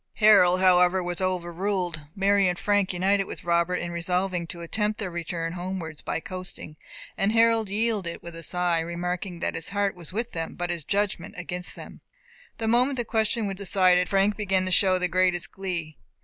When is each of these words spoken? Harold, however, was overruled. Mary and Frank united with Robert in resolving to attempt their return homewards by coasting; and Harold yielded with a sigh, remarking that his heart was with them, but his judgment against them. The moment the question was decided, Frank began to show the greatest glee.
Harold, 0.15 0.59
however, 0.59 1.03
was 1.03 1.21
overruled. 1.21 2.01
Mary 2.15 2.47
and 2.47 2.57
Frank 2.57 2.91
united 2.91 3.25
with 3.25 3.43
Robert 3.43 3.75
in 3.75 3.91
resolving 3.91 4.47
to 4.47 4.61
attempt 4.61 4.97
their 4.97 5.11
return 5.11 5.53
homewards 5.53 6.01
by 6.01 6.19
coasting; 6.19 6.75
and 7.19 7.33
Harold 7.33 7.69
yielded 7.69 8.19
with 8.23 8.35
a 8.35 8.41
sigh, 8.41 8.79
remarking 8.79 9.41
that 9.41 9.53
his 9.53 9.69
heart 9.69 9.93
was 9.93 10.11
with 10.11 10.31
them, 10.31 10.55
but 10.55 10.71
his 10.71 10.83
judgment 10.83 11.35
against 11.37 11.75
them. 11.75 12.01
The 12.57 12.67
moment 12.67 12.97
the 12.97 13.05
question 13.05 13.45
was 13.45 13.57
decided, 13.57 14.09
Frank 14.09 14.35
began 14.35 14.65
to 14.65 14.71
show 14.71 14.97
the 14.97 15.07
greatest 15.07 15.51
glee. 15.51 15.99